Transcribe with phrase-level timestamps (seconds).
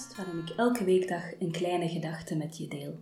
[0.00, 2.98] Podcast waarin ik elke weekdag een kleine gedachte met je deel.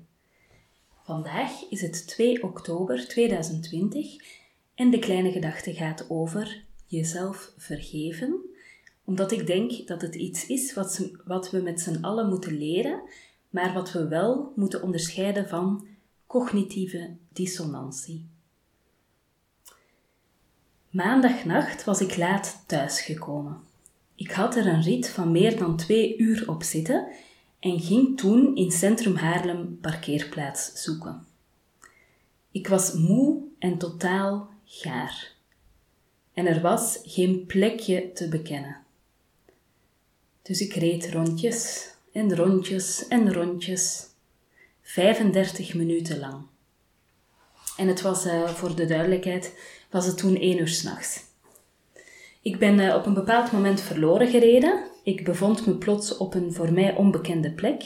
[1.02, 4.16] Vandaag is het 2 oktober 2020
[4.74, 8.40] en de kleine gedachte gaat over jezelf vergeven,
[9.04, 13.02] omdat ik denk dat het iets is wat, wat we met z'n allen moeten leren,
[13.50, 15.86] maar wat we wel moeten onderscheiden van
[16.26, 18.26] cognitieve dissonantie.
[20.90, 23.67] Maandagnacht was ik laat thuisgekomen.
[24.18, 27.08] Ik had er een rit van meer dan twee uur op zitten
[27.60, 31.26] en ging toen in centrum Haarlem parkeerplaats zoeken.
[32.50, 35.32] Ik was moe en totaal gaar.
[36.32, 38.76] En er was geen plekje te bekennen.
[40.42, 44.06] Dus ik reed rondjes en rondjes en rondjes,
[44.82, 46.42] 35 minuten lang.
[47.76, 49.58] En het was, uh, voor de duidelijkheid,
[49.90, 51.27] was het toen 1 uur s'nachts.
[52.42, 54.80] Ik ben uh, op een bepaald moment verloren gereden.
[55.02, 57.82] Ik bevond me plots op een voor mij onbekende plek.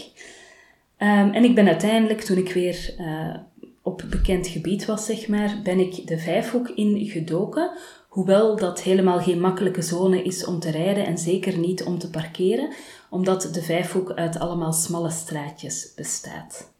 [0.99, 3.37] Um, en ik ben uiteindelijk, toen ik weer uh,
[3.83, 7.71] op bekend gebied was, zeg maar, ben ik de vijfhoek ingedoken.
[8.09, 12.11] Hoewel dat helemaal geen makkelijke zone is om te rijden en zeker niet om te
[12.11, 12.73] parkeren,
[13.11, 16.73] omdat de vijfhoek uit allemaal smalle straatjes bestaat.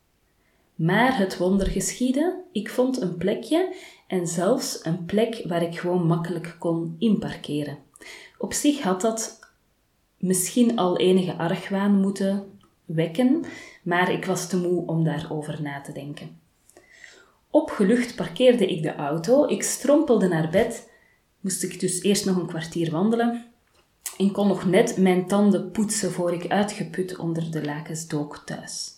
[0.75, 3.75] Maar het wonder geschiedde, ik vond een plekje
[4.13, 7.79] en zelfs een plek waar ik gewoon makkelijk kon inparkeren.
[8.39, 9.39] Op zich had dat
[10.17, 13.45] misschien al enige argwaan moeten wekken,
[13.83, 16.41] maar ik was te moe om daarover na te denken.
[17.51, 20.91] Opgelucht parkeerde ik de auto, ik strompelde naar bed,
[21.41, 23.47] moest ik dus eerst nog een kwartier wandelen
[24.19, 28.97] en kon nog net mijn tanden poetsen voor ik uitgeput onder de lakens dook thuis.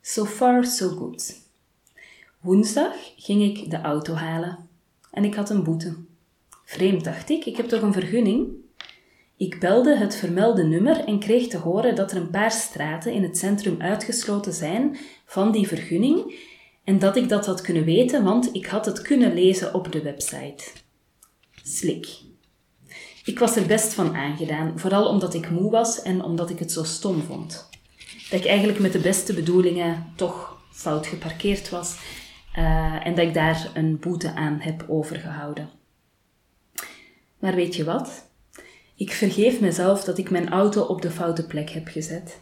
[0.00, 1.43] So far, so good.
[2.44, 4.68] Woensdag ging ik de auto halen
[5.10, 5.94] en ik had een boete.
[6.64, 8.48] Vreemd, dacht ik, ik heb toch een vergunning?
[9.36, 13.22] Ik belde het vermelde nummer en kreeg te horen dat er een paar straten in
[13.22, 14.96] het centrum uitgesloten zijn
[15.26, 16.34] van die vergunning
[16.84, 20.02] en dat ik dat had kunnen weten, want ik had het kunnen lezen op de
[20.02, 20.64] website.
[21.62, 22.08] Slik.
[23.24, 26.72] Ik was er best van aangedaan, vooral omdat ik moe was en omdat ik het
[26.72, 27.68] zo stom vond.
[28.30, 31.96] Dat ik eigenlijk met de beste bedoelingen toch fout geparkeerd was
[32.58, 35.68] uh, en dat ik daar een boete aan heb overgehouden.
[37.38, 38.30] Maar weet je wat?
[38.96, 42.40] Ik vergeef mezelf dat ik mijn auto op de foute plek heb gezet.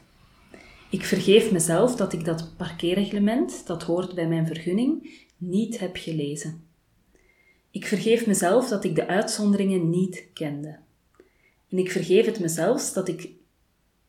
[0.91, 6.65] Ik vergeef mezelf dat ik dat parkeerreglement, dat hoort bij mijn vergunning, niet heb gelezen.
[7.71, 10.79] Ik vergeef mezelf dat ik de uitzonderingen niet kende.
[11.69, 13.31] En ik vergeef het mezelf dat ik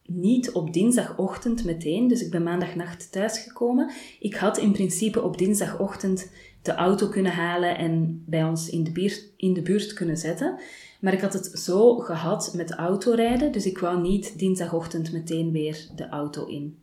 [0.06, 3.92] niet op dinsdagochtend meteen, dus ik ben maandagnacht thuisgekomen.
[4.20, 6.32] Ik had in principe op dinsdagochtend
[6.62, 10.60] de auto kunnen halen en bij ons in de, buurt, in de buurt kunnen zetten.
[11.00, 15.88] Maar ik had het zo gehad met autorijden, dus ik wou niet dinsdagochtend meteen weer
[15.96, 16.78] de auto in.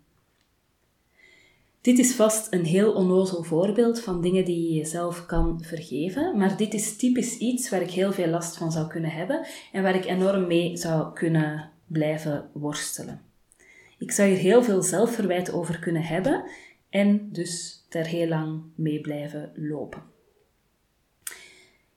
[1.81, 6.57] Dit is vast een heel onnozel voorbeeld van dingen die je jezelf kan vergeven, maar
[6.57, 9.95] dit is typisch iets waar ik heel veel last van zou kunnen hebben en waar
[9.95, 13.23] ik enorm mee zou kunnen blijven worstelen.
[13.99, 16.45] Ik zou hier heel veel zelfverwijt over kunnen hebben
[16.91, 20.03] en dus daar heel lang mee blijven lopen.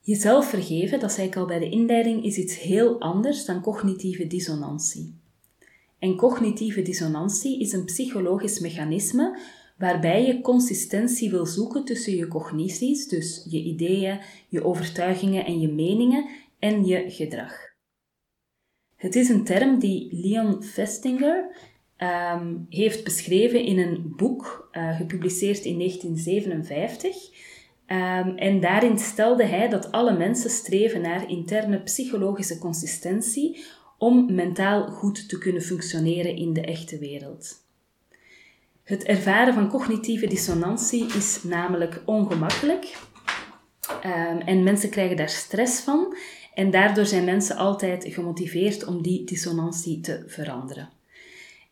[0.02, 4.28] Jezelf vergeven, dat zei ik al bij de inleiding, is iets heel anders dan cognitieve
[4.28, 5.14] dissonantie.
[6.00, 9.40] En cognitieve dissonantie is een psychologisch mechanisme
[9.78, 15.68] waarbij je consistentie wil zoeken tussen je cognities, dus je ideeën, je overtuigingen en je
[15.68, 17.73] meningen, en je gedrag.
[19.04, 21.56] Het is een term die Leon Festinger
[21.98, 27.16] ehm, heeft beschreven in een boek uh, gepubliceerd in 1957.
[27.86, 33.66] Ehm, en daarin stelde hij dat alle mensen streven naar interne psychologische consistentie
[33.98, 37.66] om mentaal goed te kunnen functioneren in de echte wereld.
[38.84, 42.98] Het ervaren van cognitieve dissonantie is namelijk ongemakkelijk
[44.06, 46.16] um, en mensen krijgen daar stress van
[46.54, 50.90] en daardoor zijn mensen altijd gemotiveerd om die dissonantie te veranderen.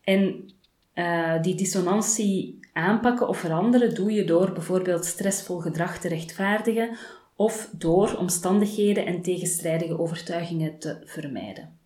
[0.04, 0.50] En
[0.94, 6.96] uh, die dissonantie aanpakken of veranderen doe je door bijvoorbeeld stressvol gedrag te rechtvaardigen
[7.36, 11.80] of door omstandigheden en tegenstrijdige overtuigingen te vermijden.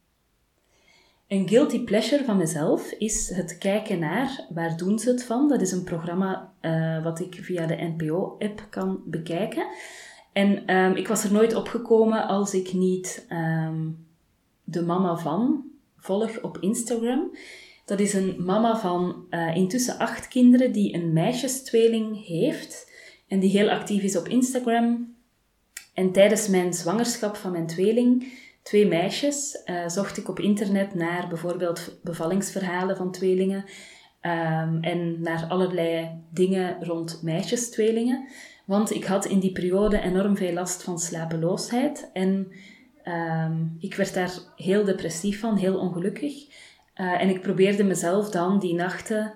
[1.28, 5.48] Een guilty pleasure van mezelf is het kijken naar Waar doen ze het van?
[5.48, 9.66] Dat is een programma uh, wat ik via de NPO-app kan bekijken.
[10.36, 14.06] En um, ik was er nooit opgekomen als ik niet um,
[14.64, 15.64] de mama van
[15.96, 17.36] volg op Instagram.
[17.84, 22.92] Dat is een mama van uh, intussen acht kinderen die een meisjestweeling heeft
[23.28, 25.14] en die heel actief is op Instagram.
[25.94, 31.28] En tijdens mijn zwangerschap van mijn tweeling twee meisjes, uh, zocht ik op internet naar
[31.28, 33.64] bijvoorbeeld bevallingsverhalen van tweelingen
[34.22, 38.28] um, en naar allerlei dingen rond meisjes-tweelingen.
[38.66, 42.52] Want ik had in die periode enorm veel last van slapeloosheid en
[43.04, 46.34] um, ik werd daar heel depressief van, heel ongelukkig.
[46.96, 49.32] Uh, en ik probeerde mezelf dan die nachten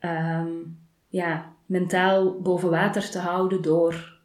[0.00, 0.78] um,
[1.08, 4.20] ja, mentaal boven water te houden door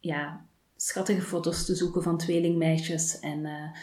[0.00, 0.44] ja,
[0.76, 3.78] schattige foto's te zoeken van tweelingmeisjes en uh,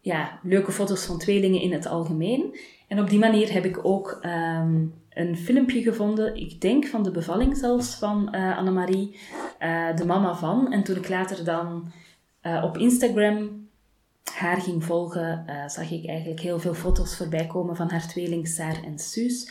[0.00, 2.58] ja, leuke foto's van tweelingen in het algemeen.
[2.88, 7.10] En op die manier heb ik ook um, een filmpje gevonden, ik denk van de
[7.10, 9.18] bevalling zelfs van uh, Annemarie,
[9.60, 10.72] uh, de mama van.
[10.72, 11.92] En toen ik later dan
[12.42, 13.68] uh, op Instagram
[14.32, 18.84] haar ging volgen, zag ik eigenlijk heel veel foto's voorbij komen van haar tweeling Saar
[18.84, 19.50] en Suus.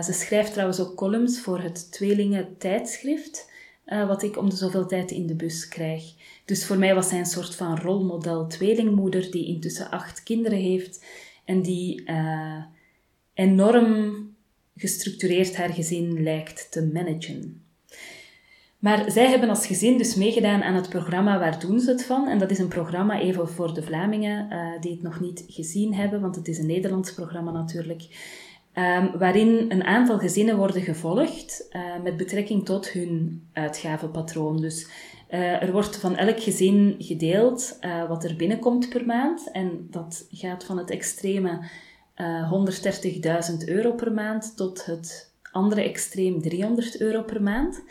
[0.00, 3.50] ze schrijft trouwens ook columns voor het tweelingen tijdschrift,
[3.84, 6.04] wat ik om de zoveel tijd in de bus krijg.
[6.44, 11.04] Dus voor mij was zij een soort van rolmodel tweelingmoeder die intussen acht kinderen heeft
[11.44, 12.04] en die
[13.34, 14.28] enorm
[14.80, 17.62] gestructureerd haar gezin lijkt te managen.
[18.78, 22.28] Maar zij hebben als gezin dus meegedaan aan het programma Waar doen ze het van?
[22.28, 25.94] En dat is een programma even voor de Vlamingen uh, die het nog niet gezien
[25.94, 28.02] hebben, want het is een Nederlands programma natuurlijk.
[28.74, 34.60] Um, waarin een aantal gezinnen worden gevolgd uh, met betrekking tot hun uitgavenpatroon.
[34.60, 34.88] Dus
[35.30, 37.78] uh, er wordt van elk gezin gedeeld
[38.08, 39.50] wat er binnenkomt per maand.
[39.52, 41.58] En dat gaat van het extreme
[42.20, 47.82] 130.000 euro per maand tot het andere extreem 300 euro per maand.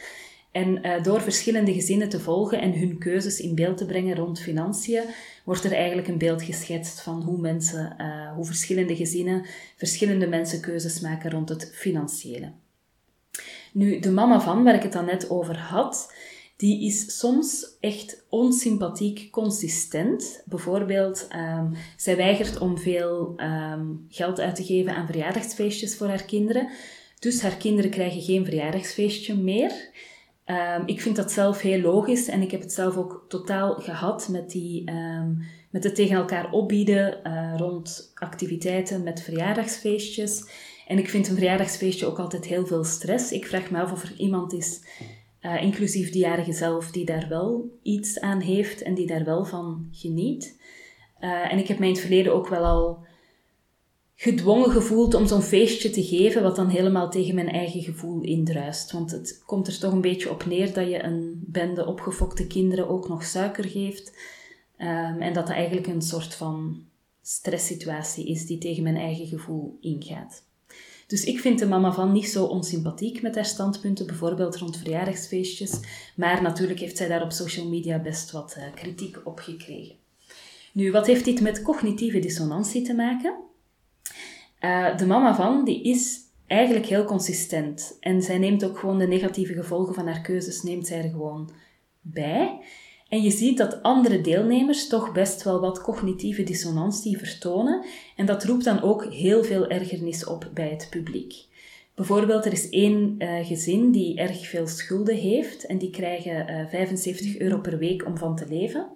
[0.52, 4.40] En uh, door verschillende gezinnen te volgen en hun keuzes in beeld te brengen rond
[4.40, 5.04] financiën,
[5.44, 9.46] wordt er eigenlijk een beeld geschetst van hoe mensen, uh, hoe verschillende gezinnen,
[9.76, 12.52] verschillende mensen keuzes maken rond het financiële.
[13.72, 16.14] Nu, de mama van, waar ik het dan net over had,
[16.60, 20.44] die is soms echt onsympathiek consistent.
[20.46, 26.24] Bijvoorbeeld, um, zij weigert om veel um, geld uit te geven aan verjaardagsfeestjes voor haar
[26.24, 26.70] kinderen.
[27.20, 29.72] Dus haar kinderen krijgen geen verjaardagsfeestje meer.
[30.46, 34.28] Um, ik vind dat zelf heel logisch en ik heb het zelf ook totaal gehad
[34.28, 34.92] met, die,
[35.70, 40.44] met het tegen elkaar opbieden uh, rond activiteiten met verjaardagsfeestjes.
[40.88, 43.32] En ik vind een verjaardagsfeestje ook altijd heel veel stress.
[43.32, 44.82] Ik vraag me af of er iemand is
[45.42, 49.46] uh, inclusief de jarige zelf, die daar wel iets aan heeft en die daar wel
[49.46, 50.60] van geniet.
[51.22, 53.08] Uh, en ik heb mij in het verleden ook wel al
[54.16, 58.92] gedwongen gevoeld om zo'n feestje te geven, wat dan helemaal tegen mijn eigen gevoel indruist.
[58.92, 62.90] Want het komt er toch een beetje op neer dat je een bende opgefokte kinderen
[62.90, 64.14] ook nog suiker geeft.
[64.78, 66.84] Um, en dat dat eigenlijk een soort van
[67.22, 70.44] stresssituatie is die tegen mijn eigen gevoel ingaat.
[71.10, 75.80] Dus ik vind de mama van niet zo onsympathiek met haar standpunten, bijvoorbeeld rond verjaardagsfeestjes.
[76.16, 79.96] Maar natuurlijk heeft zij daar op social media best wat uh, kritiek op gekregen.
[80.74, 83.38] Nu, wat heeft dit met cognitieve dissonantie te maken?
[84.62, 87.98] Uh, de mama van, die is eigenlijk heel consistent.
[88.00, 91.52] En zij neemt ook gewoon de negatieve gevolgen van haar keuzes, neemt zij gewoon
[92.02, 92.60] bij.
[93.10, 97.86] En je ziet dat andere deelnemers toch best wel wat cognitieve dissonantie vertonen.
[98.16, 101.48] En dat roept dan ook heel veel ergernis op bij het publiek.
[102.00, 106.60] Bijvoorbeeld, er is één uh, gezin die erg veel schulden heeft en die krijgen uh,
[106.60, 108.88] eh, 75 euro per week om van te leven.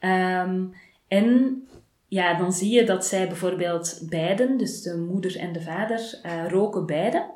[0.00, 0.72] Um,
[1.08, 1.62] en
[2.08, 6.48] ja, dan zie je dat zij bijvoorbeeld beiden, dus de moeder en de vader, uh,
[6.48, 7.30] roken beide.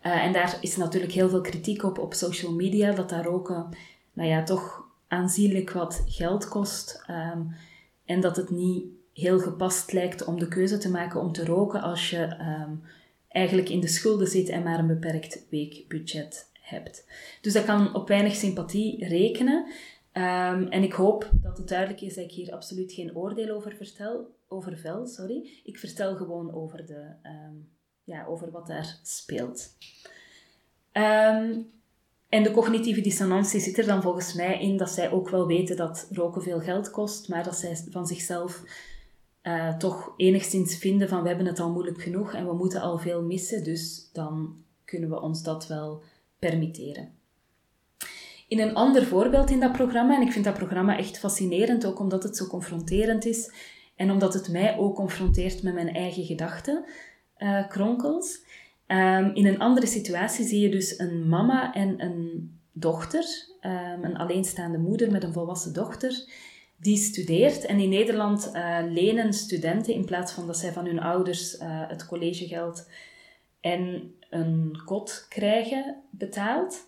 [0.00, 3.68] en daar is natuurlijk heel veel kritiek op op social media, dat dat roken
[4.12, 7.04] nou ja, toch aanzienlijk wat geld kost.
[7.10, 7.54] Um,
[8.04, 11.82] en dat het niet heel gepast lijkt om de keuze te maken om te roken
[11.82, 12.82] als je um,
[13.28, 17.06] eigenlijk in de schulden zit en maar een beperkt weekbudget hebt.
[17.40, 19.66] Dus dat kan op weinig sympathie rekenen.
[20.12, 23.76] Um, en ik hoop dat het duidelijk is dat ik hier absoluut geen oordeel over
[23.76, 25.60] vertel, over vel, sorry.
[25.64, 27.06] Ik vertel gewoon over, de,
[28.04, 29.76] ja, over wat daar speelt.
[32.32, 35.76] En de cognitieve dissonantie zit er dan volgens mij in dat zij ook wel weten
[35.76, 38.62] dat roken veel geld kost, maar dat zij van zichzelf
[39.42, 42.98] uh, toch enigszins vinden van we hebben het al moeilijk genoeg en we moeten al
[42.98, 46.02] veel missen, dus dan kunnen we ons dat wel
[46.38, 47.12] permitteren.
[48.48, 51.98] In een ander voorbeeld in dat programma, en ik vind dat programma echt fascinerend, ook
[51.98, 53.52] omdat het zo confronterend is
[53.96, 56.84] en omdat het mij ook confronteert met mijn eigen gedachten,
[57.38, 58.44] uh, kronkels.
[58.86, 63.24] Um, in een andere situatie zie je dus een mama en een dochter,
[63.60, 66.24] um, een alleenstaande moeder met een volwassen dochter,
[66.76, 67.64] die studeert.
[67.64, 71.60] En in Nederland uh, lenen studenten in plaats van dat zij van hun ouders uh,
[71.64, 72.88] het collegegeld
[73.60, 76.84] en een kot krijgen betaald.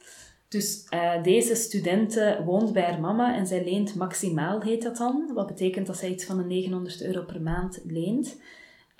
[0.49, 5.31] Dus uh, deze studenten woont bij haar mama en zij leent maximaal, heet dat dan.
[5.35, 8.37] Wat betekent dat zij iets van de 900 euro per maand leent.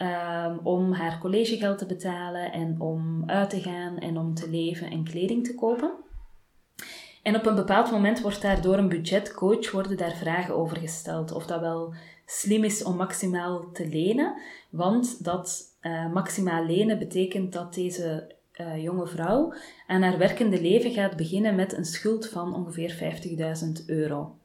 [0.05, 4.91] Um, om haar collegegeld te betalen en om uit te gaan en om te leven
[4.91, 5.93] en kleding te kopen.
[7.23, 11.33] En op een bepaald moment wordt daar door een budgetcoach worden daar vragen over gesteld.
[11.33, 11.95] Of dat wel
[12.27, 14.35] slim is om maximaal te lenen.
[14.71, 19.55] Want dat uh, maximaal lenen betekent dat deze uh, jonge vrouw
[19.87, 23.19] aan haar werkende leven gaat beginnen met een schuld van ongeveer
[23.79, 24.37] 50.000 euro.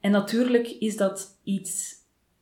[0.00, 1.94] En natuurlijk is dat iets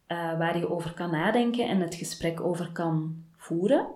[0.08, 3.86] uh, waar je over kan nadenken en het gesprek over kan voeren.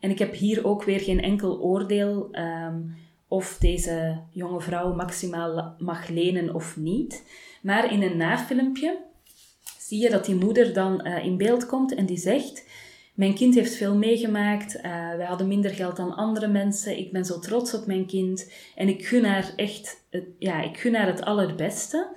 [0.00, 2.96] En ik heb hier ook weer geen enkel oordeel um,
[3.28, 7.24] of deze jonge vrouw maximaal mag lenen of niet.
[7.62, 8.98] Maar in een nafilmpje
[9.78, 12.68] zie je dat die moeder dan uh, in beeld komt en die zegt:
[13.14, 14.82] Mijn kind heeft veel meegemaakt, uh,
[15.16, 18.88] wij hadden minder geld dan andere mensen, ik ben zo trots op mijn kind en
[18.88, 20.02] ik gun haar echt
[20.38, 22.16] ja, ik gun haar het allerbeste.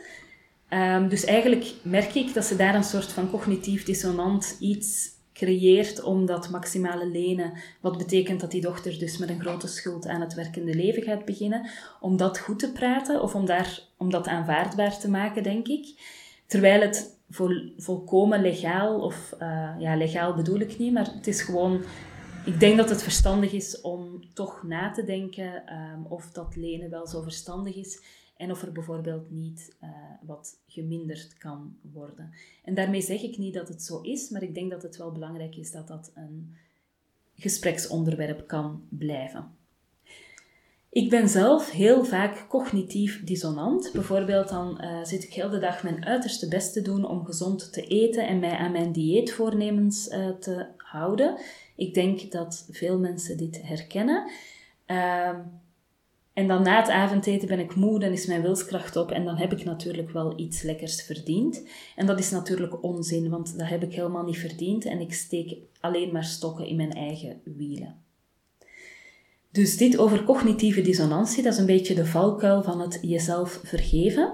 [0.69, 6.03] Um, dus eigenlijk merk ik dat ze daar een soort van cognitief dissonant iets creëert
[6.03, 10.21] om dat maximale lenen, wat betekent dat die dochter dus met een grote schuld aan
[10.21, 11.69] het werkende leven gaat beginnen,
[11.99, 15.85] om dat goed te praten of om, daar, om dat aanvaardbaar te maken, denk ik.
[16.45, 21.41] Terwijl het vol, volkomen legaal, of uh, ja, legaal bedoel ik niet, maar het is
[21.41, 21.81] gewoon,
[22.45, 26.89] ik denk dat het verstandig is om toch na te denken um, of dat lenen
[26.89, 27.99] wel zo verstandig is
[28.37, 29.89] en of er bijvoorbeeld niet uh,
[30.21, 32.31] wat geminderd kan worden.
[32.63, 35.11] En daarmee zeg ik niet dat het zo is, maar ik denk dat het wel
[35.11, 36.55] belangrijk is dat dat een
[37.35, 39.55] gespreksonderwerp kan blijven.
[40.89, 43.89] Ik ben zelf heel vaak cognitief dissonant.
[43.93, 47.73] Bijvoorbeeld dan uh, zit ik heel de dag mijn uiterste best te doen om gezond
[47.73, 51.37] te eten en mij aan mijn dieetvoornemens uh, te houden.
[51.75, 54.31] Ik denk dat veel mensen dit herkennen.
[54.87, 55.39] Uh,
[56.35, 59.37] en dan na het avondeten ben ik moe, dan is mijn wilskracht op en dan
[59.37, 61.63] heb ik natuurlijk wel iets lekkers verdiend.
[61.95, 65.57] En dat is natuurlijk onzin, want dat heb ik helemaal niet verdiend en ik steek
[65.79, 67.95] alleen maar stokken in mijn eigen wielen.
[69.51, 74.33] Dus dit over cognitieve dissonantie, dat is een beetje de valkuil van het jezelf vergeven.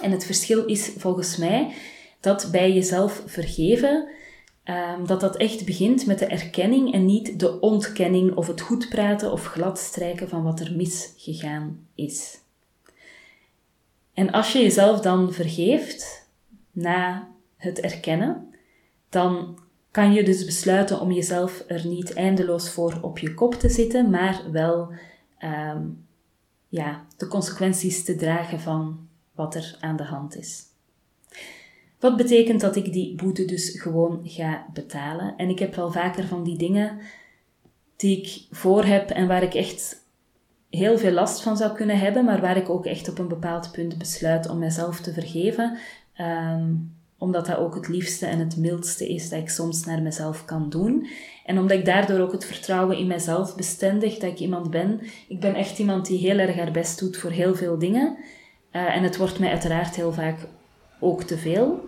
[0.00, 1.72] En het verschil is volgens mij
[2.20, 4.08] dat bij jezelf vergeven
[4.68, 8.88] Um, dat dat echt begint met de erkenning en niet de ontkenning of het goed
[8.88, 12.40] praten of gladstrijken van wat er misgegaan is.
[14.14, 16.28] En als je jezelf dan vergeeft
[16.72, 18.54] na het erkennen,
[19.08, 19.58] dan
[19.90, 24.10] kan je dus besluiten om jezelf er niet eindeloos voor op je kop te zitten,
[24.10, 24.92] maar wel
[25.44, 26.06] um,
[26.68, 30.64] ja, de consequenties te dragen van wat er aan de hand is.
[32.00, 35.34] Wat betekent dat ik die boete dus gewoon ga betalen.
[35.36, 36.98] En ik heb wel vaker van die dingen
[37.96, 40.04] die ik voor heb en waar ik echt
[40.70, 43.72] heel veel last van zou kunnen hebben, maar waar ik ook echt op een bepaald
[43.72, 45.78] punt besluit om mezelf te vergeven.
[46.20, 50.44] Um, omdat dat ook het liefste en het mildste is dat ik soms naar mezelf
[50.44, 51.06] kan doen.
[51.44, 55.00] En omdat ik daardoor ook het vertrouwen in mezelf bestendig, dat ik iemand ben.
[55.28, 58.16] Ik ben echt iemand die heel erg haar best doet voor heel veel dingen.
[58.72, 60.48] Uh, en het wordt mij uiteraard heel vaak
[61.00, 61.84] ook te veel.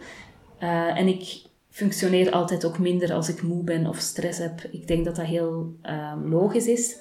[0.62, 4.60] Uh, en ik functioneer altijd ook minder als ik moe ben of stress heb.
[4.70, 6.96] Ik denk dat dat heel um, logisch is.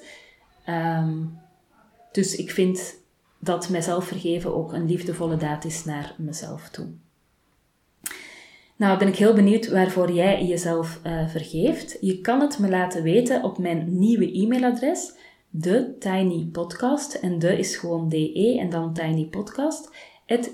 [0.68, 1.38] Um,
[2.12, 2.96] dus ik vind
[3.38, 6.86] dat mijzelf vergeven ook een liefdevolle daad is naar mezelf toe.
[8.76, 11.98] Nou, ben ik heel benieuwd waarvoor jij jezelf uh, vergeeft.
[12.00, 15.12] Je kan het me laten weten op mijn nieuwe e-mailadres,
[15.50, 17.14] de Tiny Podcast.
[17.14, 19.90] En de is gewoon de en dan Tiny Podcast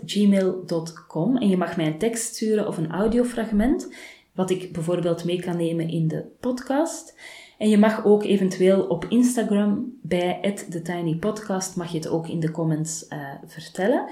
[0.07, 3.95] gmail.com en je mag mij een tekst sturen of een audiofragment,
[4.33, 7.19] wat ik bijvoorbeeld mee kan nemen in de podcast.
[7.59, 12.51] En je mag ook eventueel op Instagram bij TheTinyPodcast, mag je het ook in de
[12.51, 14.09] comments uh, vertellen.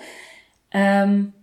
[0.71, 1.35] Um,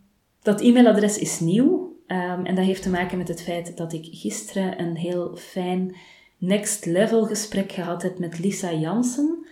[0.41, 4.07] dat e-mailadres is nieuw um, en dat heeft te maken met het feit dat ik
[4.11, 5.95] gisteren een heel fijn
[6.37, 9.45] next level gesprek gehad heb met Lisa Jansen.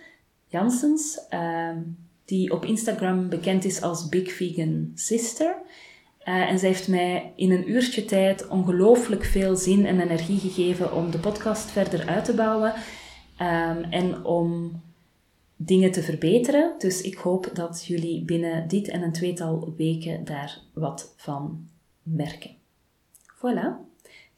[0.46, 1.26] Jansens.
[1.30, 5.56] Um, die op Instagram bekend is als Big Vegan Sister.
[6.24, 10.94] Uh, en zij heeft mij in een uurtje tijd ongelooflijk veel zin en energie gegeven
[10.94, 12.74] om de podcast verder uit te bouwen
[13.40, 14.80] um, en om
[15.56, 16.74] dingen te verbeteren.
[16.78, 21.68] Dus ik hoop dat jullie binnen dit en een tweetal weken daar wat van
[22.02, 22.50] merken.
[23.36, 23.86] Voilà.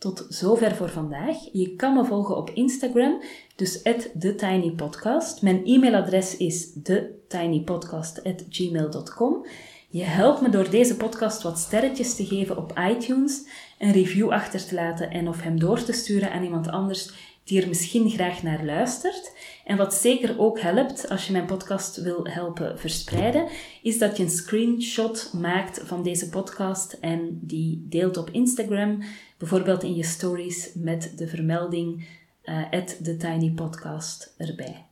[0.01, 1.37] Tot zover voor vandaag.
[1.53, 3.23] Je kan me volgen op Instagram,
[3.57, 3.83] dus
[4.19, 5.43] TheTinyPodcast.
[5.43, 9.47] Mijn e-mailadres is thetinypodcast.gmail.com.
[9.89, 13.47] Je helpt me door deze podcast wat sterretjes te geven op iTunes,
[13.79, 17.11] een review achter te laten en of hem door te sturen aan iemand anders
[17.45, 19.33] die er misschien graag naar luistert.
[19.71, 23.49] En wat zeker ook helpt als je mijn podcast wil helpen verspreiden,
[23.83, 29.03] is dat je een screenshot maakt van deze podcast en die deelt op Instagram,
[29.39, 32.07] bijvoorbeeld in je stories met de vermelding
[32.45, 34.87] uh, at the Tiny Podcast erbij.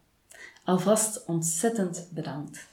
[0.65, 2.68] Alvast ontzettend bedankt.